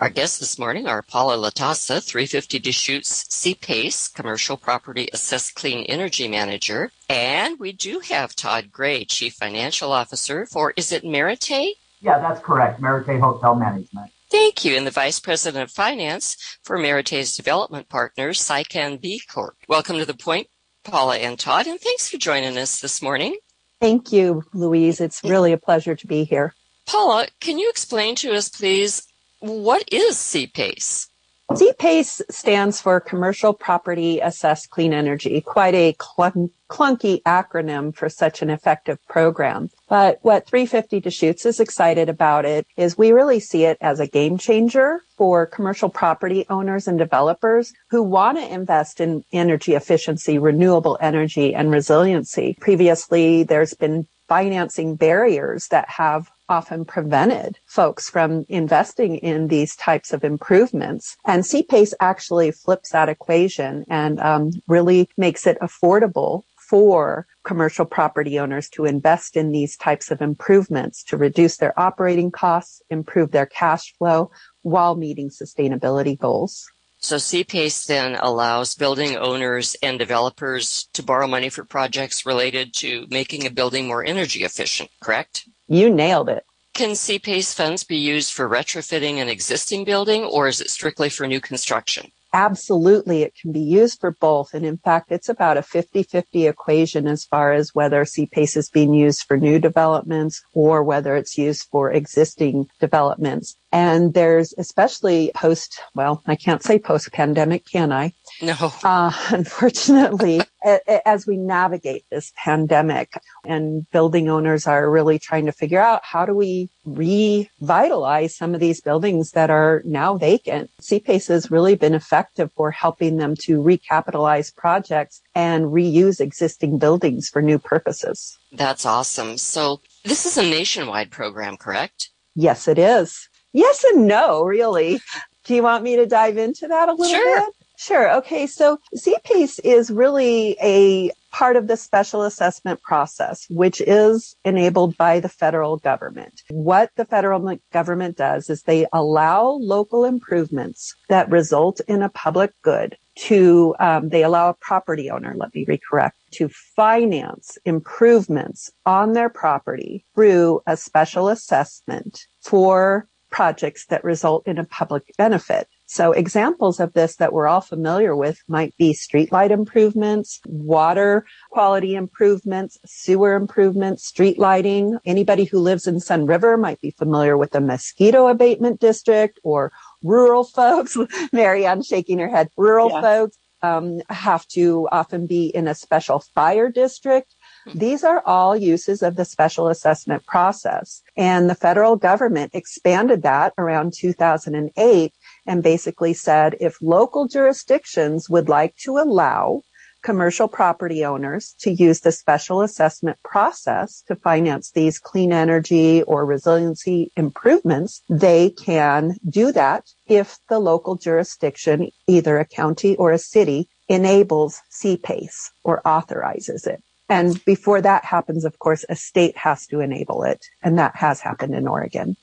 [0.00, 6.28] Our guests this morning are Paula Latasa, 350 Deschutes CPACE, Commercial Property Assessed Clean Energy
[6.28, 6.92] Manager.
[7.08, 11.72] And we do have Todd Gray, Chief Financial Officer for, is it Merete?
[12.00, 12.80] Yeah, that's correct.
[12.80, 14.12] Merete Hotel Management.
[14.30, 14.76] Thank you.
[14.76, 19.56] And the Vice President of Finance for Merete's Development Partners, Sycan B Corp.
[19.66, 20.46] Welcome to the point,
[20.84, 23.36] Paula and Todd, and thanks for joining us this morning.
[23.80, 25.00] Thank you, Louise.
[25.00, 26.54] It's really a pleasure to be here.
[26.86, 29.07] Paula, can you explain to us, please,
[29.40, 31.08] what is CPACE?
[31.52, 38.42] CPACE stands for Commercial Property Assessed Clean Energy, quite a clunk- clunky acronym for such
[38.42, 39.70] an effective program.
[39.88, 44.06] But what 350 Deschutes is excited about it is we really see it as a
[44.06, 50.38] game changer for commercial property owners and developers who want to invest in energy efficiency,
[50.38, 52.58] renewable energy, and resiliency.
[52.60, 60.12] Previously, there's been financing barriers that have often prevented folks from investing in these types
[60.12, 61.16] of improvements.
[61.26, 68.38] And CPACE actually flips that equation and um, really makes it affordable for commercial property
[68.38, 73.46] owners to invest in these types of improvements to reduce their operating costs, improve their
[73.46, 74.30] cash flow
[74.62, 76.70] while meeting sustainability goals.
[77.00, 83.06] So CPACE then allows building owners and developers to borrow money for projects related to
[83.08, 85.48] making a building more energy efficient, correct?
[85.68, 86.44] You nailed it.
[86.72, 91.26] Can CPACE funds be used for retrofitting an existing building or is it strictly for
[91.26, 92.10] new construction?
[92.32, 94.52] Absolutely, it can be used for both.
[94.52, 98.92] And in fact, it's about a 50-50 equation as far as whether CPACE is being
[98.92, 103.56] used for new developments or whether it's used for existing developments.
[103.72, 108.12] And there's especially post, well, I can't say post pandemic, can I?
[108.42, 108.54] No.
[108.84, 113.12] Uh, unfortunately, as we navigate this pandemic
[113.44, 118.60] and building owners are really trying to figure out how do we revitalize some of
[118.60, 120.70] these buildings that are now vacant.
[120.80, 127.28] CPACE has really been effective for helping them to recapitalize projects and reuse existing buildings
[127.28, 128.36] for new purposes.
[128.52, 129.38] That's awesome.
[129.38, 132.10] So this is a nationwide program, correct?
[132.34, 133.28] Yes, it is.
[133.52, 135.00] Yes and no, really.
[135.44, 137.40] Do you want me to dive into that a little sure.
[137.40, 137.54] bit?
[137.78, 138.16] Sure.
[138.16, 138.48] Okay.
[138.48, 145.20] So CPACE is really a part of the special assessment process, which is enabled by
[145.20, 146.42] the federal government.
[146.50, 152.52] What the federal government does is they allow local improvements that result in a public
[152.62, 159.12] good to, um, they allow a property owner, let me recorrect, to finance improvements on
[159.12, 165.68] their property through a special assessment for projects that result in a public benefit.
[165.90, 171.94] So examples of this that we're all familiar with might be streetlight improvements, water quality
[171.94, 174.98] improvements, sewer improvements, street lighting.
[175.06, 179.72] Anybody who lives in Sunriver might be familiar with the mosquito abatement district or
[180.02, 180.98] rural folks.
[181.32, 182.50] Mary Ann shaking her head.
[182.58, 183.00] Rural yeah.
[183.00, 187.34] folks um, have to often be in a special fire district.
[187.74, 191.02] These are all uses of the special assessment process.
[191.16, 195.12] And the federal government expanded that around 2008
[195.48, 199.62] and basically said if local jurisdictions would like to allow
[200.02, 206.24] commercial property owners to use the special assessment process to finance these clean energy or
[206.24, 213.18] resiliency improvements, they can do that if the local jurisdiction, either a county or a
[213.18, 216.82] city, enables CPACE or authorizes it.
[217.08, 220.44] And before that happens, of course, a state has to enable it.
[220.62, 222.16] And that has happened in Oregon.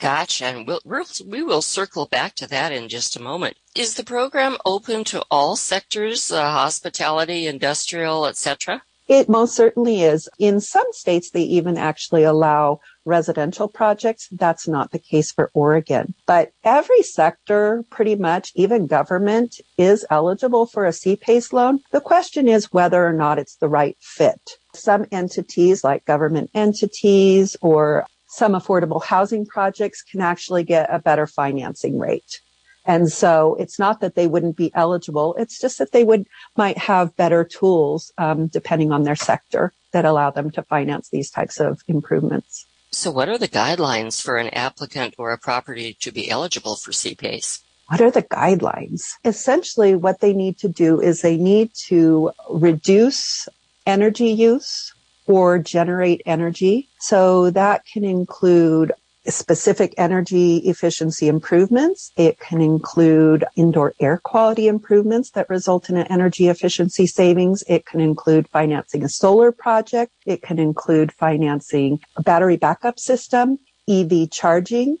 [0.00, 0.46] Gotcha.
[0.46, 3.58] And we'll, we'll, we will circle back to that in just a moment.
[3.76, 8.82] Is the program open to all sectors, uh, hospitality, industrial, etc.?
[9.08, 10.28] It most certainly is.
[10.38, 14.28] In some states, they even actually allow residential projects.
[14.30, 16.14] That's not the case for Oregon.
[16.26, 21.80] But every sector, pretty much, even government, is eligible for a CPACE loan.
[21.90, 24.40] The question is whether or not it's the right fit.
[24.74, 31.26] Some entities, like government entities or some affordable housing projects, can actually get a better
[31.26, 32.40] financing rate.
[32.86, 35.34] And so it's not that they wouldn't be eligible.
[35.36, 40.04] It's just that they would might have better tools, um, depending on their sector that
[40.04, 42.66] allow them to finance these types of improvements.
[42.92, 46.92] So what are the guidelines for an applicant or a property to be eligible for
[46.92, 47.62] CPACE?
[47.88, 49.14] What are the guidelines?
[49.24, 53.48] Essentially, what they need to do is they need to reduce
[53.86, 54.94] energy use
[55.26, 56.88] or generate energy.
[56.98, 58.92] So that can include
[59.26, 62.10] specific energy efficiency improvements.
[62.16, 67.62] It can include indoor air quality improvements that result in an energy efficiency savings.
[67.68, 70.12] It can include financing a solar project.
[70.24, 73.58] It can include financing a battery backup system,
[73.88, 74.98] EV charging.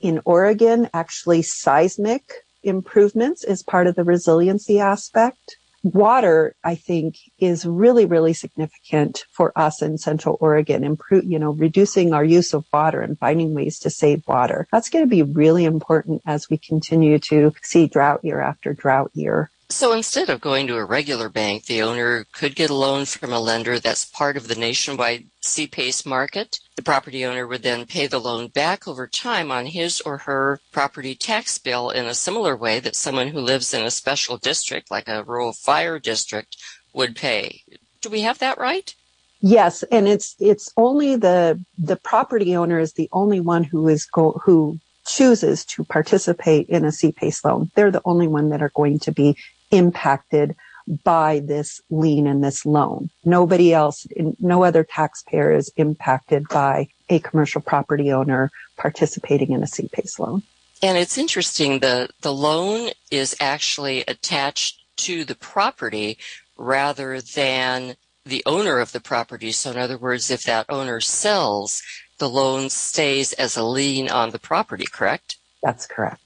[0.00, 2.32] in Oregon, actually seismic
[2.62, 5.56] improvements is part of the resiliency aspect.
[5.82, 10.84] Water, I think, is really, really significant for us in Central Oregon.
[10.84, 14.68] Improve, you know, reducing our use of water and finding ways to save water.
[14.70, 19.10] That's going to be really important as we continue to see drought year after drought
[19.14, 19.50] year.
[19.70, 23.32] So instead of going to a regular bank, the owner could get a loan from
[23.32, 26.58] a lender that's part of the nationwide CPACE market.
[26.74, 30.60] The property owner would then pay the loan back over time on his or her
[30.72, 34.90] property tax bill in a similar way that someone who lives in a special district,
[34.90, 36.56] like a rural fire district,
[36.92, 37.62] would pay.
[38.00, 38.92] Do we have that right?
[39.40, 44.04] Yes, and it's it's only the the property owner is the only one who is
[44.04, 47.70] go who chooses to participate in a CPACE loan.
[47.74, 49.36] They're the only one that are going to be
[49.70, 50.56] impacted
[51.04, 53.10] by this lien and this loan.
[53.24, 54.06] Nobody else,
[54.40, 60.42] no other taxpayer is impacted by a commercial property owner participating in a CPACE loan.
[60.82, 66.18] And it's interesting, the, the loan is actually attached to the property
[66.56, 69.52] rather than the owner of the property.
[69.52, 71.82] So in other words, if that owner sells,
[72.18, 75.36] the loan stays as a lien on the property, correct?
[75.62, 76.20] That's correct.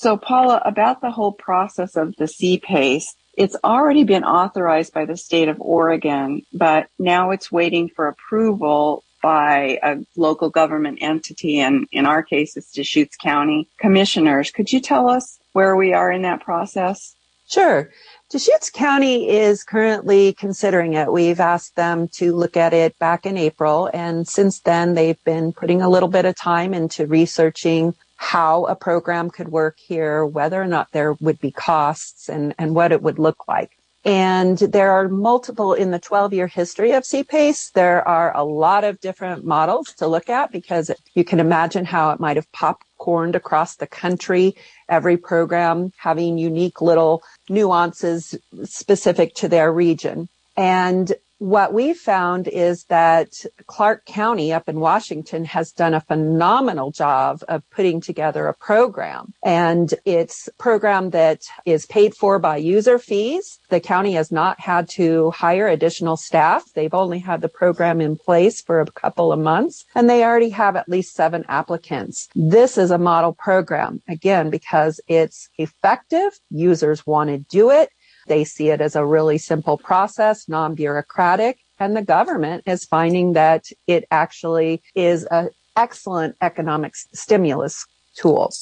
[0.00, 5.16] So, Paula, about the whole process of the CPACE, it's already been authorized by the
[5.16, 11.88] state of Oregon, but now it's waiting for approval by a local government entity, and
[11.90, 14.52] in our case, it's Deschutes County commissioners.
[14.52, 17.16] Could you tell us where we are in that process?
[17.48, 17.90] Sure.
[18.30, 21.10] Deschutes County is currently considering it.
[21.10, 25.52] We've asked them to look at it back in April, and since then they've been
[25.52, 30.60] putting a little bit of time into researching how a program could work here, whether
[30.60, 33.70] or not there would be costs and, and what it would look like.
[34.04, 37.72] And there are multiple in the 12 year history of CPACE.
[37.72, 42.10] There are a lot of different models to look at because you can imagine how
[42.10, 44.56] it might have popcorned across the country.
[44.88, 50.28] Every program having unique little nuances specific to their region.
[50.56, 56.90] And what we found is that Clark County up in Washington has done a phenomenal
[56.90, 59.32] job of putting together a program.
[59.44, 63.60] And it's a program that is paid for by user fees.
[63.68, 66.64] The county has not had to hire additional staff.
[66.74, 70.50] They've only had the program in place for a couple of months and they already
[70.50, 72.28] have at least seven applicants.
[72.34, 76.38] This is a model program again because it's effective.
[76.50, 77.90] Users want to do it.
[78.28, 83.66] They see it as a really simple process, non-bureaucratic, and the government is finding that
[83.86, 87.86] it actually is an excellent economic stimulus
[88.16, 88.52] tool.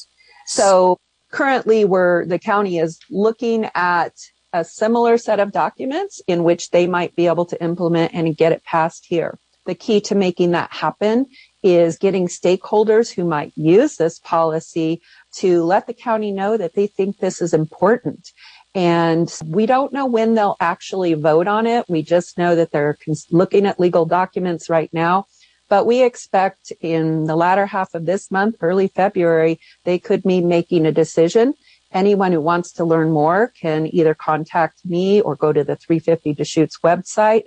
[0.45, 0.97] So
[1.31, 4.13] currently where the county is looking at
[4.53, 8.51] a similar set of documents in which they might be able to implement and get
[8.51, 9.37] it passed here.
[9.65, 11.25] The key to making that happen
[11.61, 15.01] is getting stakeholders who might use this policy
[15.33, 18.31] to let the county know that they think this is important
[18.77, 21.89] and we don't know when they'll actually vote on it.
[21.89, 22.95] We just know that they're
[23.31, 25.25] looking at legal documents right now.
[25.67, 30.41] But we expect in the latter half of this month, early February, they could be
[30.41, 31.55] making a decision.
[31.91, 36.35] Anyone who wants to learn more can either contact me or go to the 350
[36.35, 37.45] Deschutes website.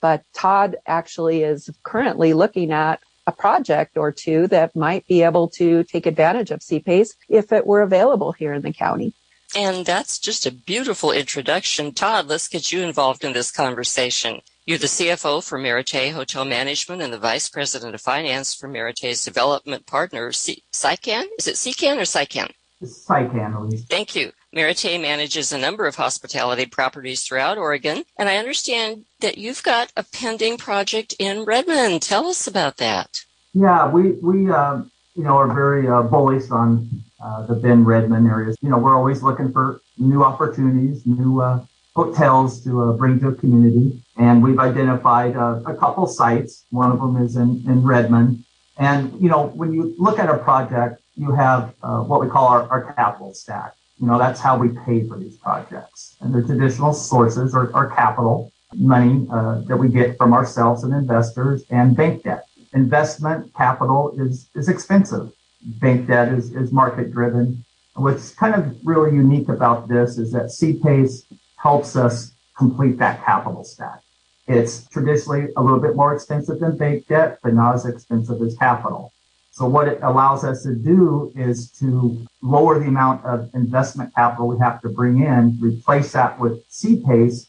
[0.00, 5.48] But Todd actually is currently looking at a project or two that might be able
[5.58, 9.12] to take advantage of CPACE if it were available here in the county.
[9.56, 11.92] And that's just a beautiful introduction.
[11.92, 14.40] Todd, let's get you involved in this conversation.
[14.64, 19.24] You're the CFO for Merete Hotel Management and the Vice President of Finance for Merete's
[19.24, 21.24] development partner, C- Sycan?
[21.38, 22.50] Is it Sycan or Sycan?
[22.82, 23.84] Sycan, Louise.
[23.86, 24.32] Thank you.
[24.54, 29.92] Merete manages a number of hospitality properties throughout Oregon, and I understand that you've got
[29.96, 32.02] a pending project in Redmond.
[32.02, 33.24] Tell us about that.
[33.54, 34.82] Yeah, we, we uh,
[35.14, 36.88] you know, are very uh, bullish on
[37.22, 38.56] uh, the Bend Redmond areas.
[38.62, 41.64] You know, we're always looking for new opportunities, new uh,
[41.94, 44.02] hotels to uh, bring to a community.
[44.16, 46.64] And we've identified uh, a couple sites.
[46.70, 48.44] One of them is in, in Redmond.
[48.78, 52.46] And, you know, when you look at a project, you have uh, what we call
[52.48, 53.74] our, our capital stack.
[54.00, 56.16] You know, that's how we pay for these projects.
[56.20, 59.26] And the traditional sources are, are capital, money
[59.68, 62.46] that we get from ourselves and investors, and bank debt.
[62.72, 67.64] Investment capital is, is expensive bank debt is, is market driven.
[67.94, 73.64] What's kind of really unique about this is that CPACE helps us complete that capital
[73.64, 74.00] stack.
[74.46, 78.56] It's traditionally a little bit more expensive than bank debt, but not as expensive as
[78.56, 79.12] capital.
[79.52, 84.48] So what it allows us to do is to lower the amount of investment capital
[84.48, 87.46] we have to bring in, replace that with CPACE,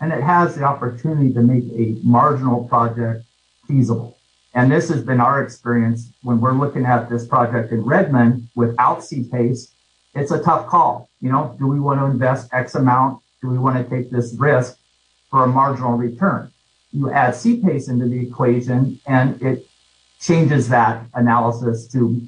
[0.00, 3.24] and it has the opportunity to make a marginal project
[3.66, 4.18] feasible.
[4.54, 9.00] And this has been our experience when we're looking at this project in Redmond without
[9.00, 9.72] CPACE.
[10.14, 11.08] It's a tough call.
[11.20, 13.20] You know, do we want to invest X amount?
[13.42, 14.78] Do we want to take this risk
[15.30, 16.52] for a marginal return?
[16.92, 19.66] You add CPACE into the equation and it
[20.20, 22.22] changes that analysis to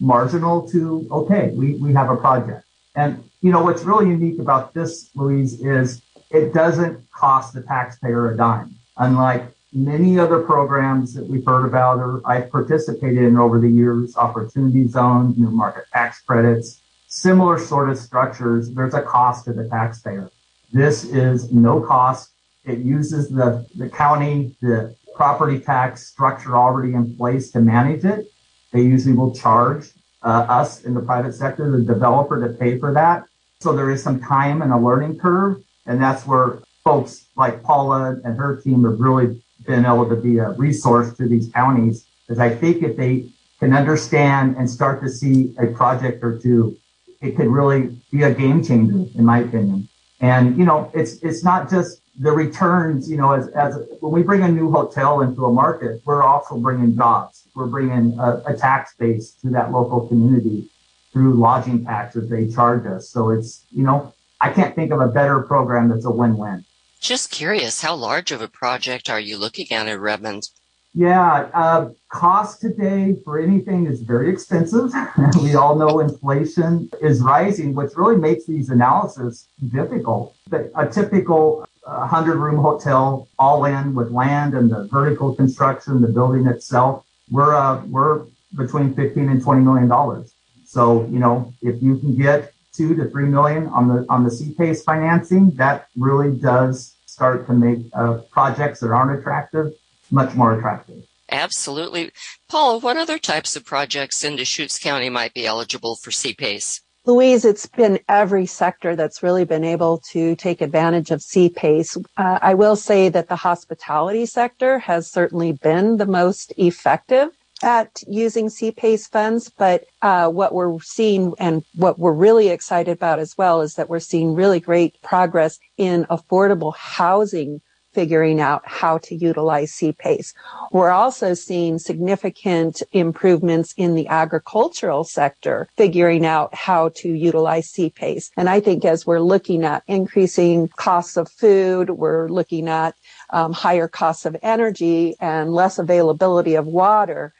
[0.00, 2.64] marginal to okay, we, we have a project.
[2.96, 8.32] And you know what's really unique about this, Louise, is it doesn't cost the taxpayer
[8.32, 8.74] a dime.
[8.96, 14.16] Unlike many other programs that we've heard about or I've participated in over the years,
[14.16, 19.68] opportunity zones, new market tax credits, similar sort of structures, there's a cost to the
[19.68, 20.30] taxpayer.
[20.72, 22.30] This is no cost.
[22.64, 28.30] It uses the, the county, the property tax structure already in place to manage it.
[28.72, 29.90] They usually will charge
[30.22, 33.24] uh, us in the private sector, the developer to pay for that.
[33.60, 35.62] So there is some time and a learning curve.
[35.86, 40.38] And that's where folks like Paula and her team have really been able to be
[40.38, 42.06] a resource to these counties.
[42.26, 46.76] Because I think if they can understand and start to see a project or two,
[47.20, 49.88] it could really be a game changer, in my opinion.
[50.20, 54.22] And, you know, it's, it's not just the returns, you know, as, as when we
[54.22, 57.46] bring a new hotel into a market, we're also bringing jobs.
[57.54, 60.68] We're bringing a, a tax base to that local community
[61.12, 63.08] through lodging taxes they charge us.
[63.08, 66.64] So it's, you know, I can't think of a better program that's a win-win.
[67.00, 70.48] Just curious, how large of a project are you looking at at Redmond?
[70.94, 74.92] Yeah, uh, cost today for anything is very expensive.
[75.42, 80.34] we all know inflation is rising, which really makes these analysis difficult.
[80.48, 86.08] But a typical 100 room hotel, all in with land and the vertical construction, the
[86.08, 88.24] building itself, we're, uh, we're
[88.56, 90.32] between 15 and 20 million dollars.
[90.66, 94.30] So, you know, if you can get two to three million on the, on the
[94.30, 99.74] CPACE financing, that really does start to make uh, projects that aren't attractive
[100.10, 101.04] much more attractive.
[101.30, 102.10] Absolutely.
[102.48, 106.80] Paul, what other types of projects in Deschutes County might be eligible for CPACE?
[107.04, 112.04] Louise, it's been every sector that's really been able to take advantage of CPACE.
[112.16, 117.30] Uh, I will say that the hospitality sector has certainly been the most effective
[117.62, 123.18] at using CPACE funds, but uh, what we're seeing and what we're really excited about
[123.18, 127.60] as well is that we're seeing really great progress in affordable housing
[127.98, 130.32] figuring out how to utilize CPACE.
[130.70, 138.30] We're also seeing significant improvements in the agricultural sector, figuring out how to utilize CPACE.
[138.36, 142.94] And I think as we're looking at increasing costs of food, we're looking at
[143.30, 147.32] um, higher costs of energy and less availability of water,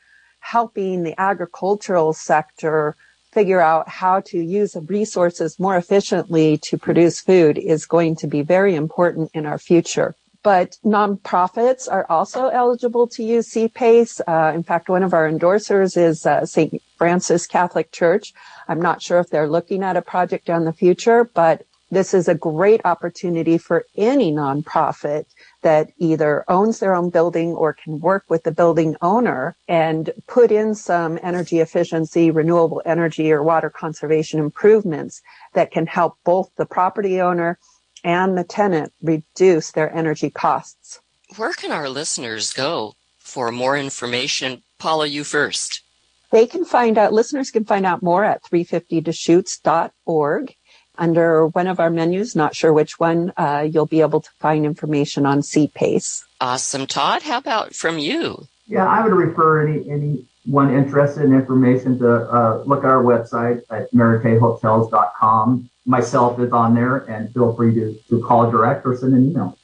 [0.50, 2.96] helping the agricultural sector
[3.32, 8.40] figure out how to use resources more efficiently to produce food is going to be
[8.40, 14.20] very important in our future but nonprofits are also eligible to use CPACE.
[14.26, 16.80] Uh, in fact, one of our endorsers is uh, St.
[16.96, 18.32] Francis Catholic Church.
[18.68, 22.28] I'm not sure if they're looking at a project down the future, but this is
[22.28, 25.25] a great opportunity for any nonprofit
[25.62, 30.52] that either owns their own building or can work with the building owner and put
[30.52, 35.23] in some energy efficiency, renewable energy or water conservation improvements
[35.54, 37.59] that can help both the property owner
[38.04, 41.00] and the tenant reduce their energy costs.
[41.37, 44.62] Where can our listeners go for more information?
[44.78, 45.83] Paula, you first.
[46.30, 50.54] They can find out, listeners can find out more at 350deschutes.org.
[50.98, 54.66] Under one of our menus, not sure which one, uh, you'll be able to find
[54.66, 56.24] information on CPACE.
[56.40, 56.86] Awesome.
[56.86, 58.46] Todd, how about from you?
[58.66, 63.62] Yeah, I would refer any, anyone interested in information to uh, look at our website
[63.70, 69.14] at meretehotels.com myself is on there and feel free to, to call direct or send
[69.14, 69.57] an email.